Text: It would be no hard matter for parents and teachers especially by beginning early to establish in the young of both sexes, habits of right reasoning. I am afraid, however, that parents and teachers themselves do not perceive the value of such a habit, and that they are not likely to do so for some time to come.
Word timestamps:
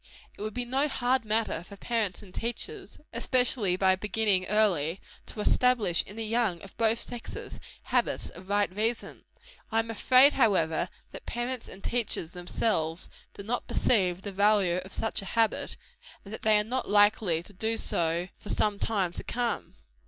It 0.35 0.41
would 0.41 0.55
be 0.55 0.65
no 0.65 0.87
hard 0.87 1.25
matter 1.25 1.61
for 1.61 1.75
parents 1.77 2.23
and 2.23 2.33
teachers 2.33 2.97
especially 3.13 3.75
by 3.75 3.95
beginning 3.95 4.47
early 4.47 4.99
to 5.27 5.41
establish 5.41 6.01
in 6.07 6.15
the 6.15 6.25
young 6.25 6.59
of 6.63 6.75
both 6.75 6.97
sexes, 6.99 7.59
habits 7.83 8.31
of 8.31 8.49
right 8.49 8.75
reasoning. 8.75 9.25
I 9.71 9.77
am 9.77 9.91
afraid, 9.91 10.33
however, 10.33 10.89
that 11.11 11.27
parents 11.27 11.67
and 11.67 11.83
teachers 11.83 12.31
themselves 12.31 13.09
do 13.35 13.43
not 13.43 13.67
perceive 13.67 14.23
the 14.23 14.31
value 14.31 14.77
of 14.77 14.91
such 14.91 15.21
a 15.21 15.25
habit, 15.37 15.77
and 16.25 16.33
that 16.33 16.41
they 16.41 16.57
are 16.57 16.63
not 16.63 16.89
likely 16.89 17.43
to 17.43 17.53
do 17.53 17.77
so 17.77 18.27
for 18.39 18.49
some 18.49 18.79
time 18.79 19.11
to 19.13 19.23
come. 19.23 19.75